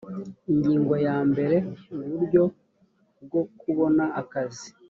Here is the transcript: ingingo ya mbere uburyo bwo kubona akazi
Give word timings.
ingingo 0.51 0.93
ya 1.05 1.17
mbere 1.29 1.57
uburyo 1.93 2.43
bwo 3.23 3.41
kubona 3.59 4.03
akazi 4.21 4.67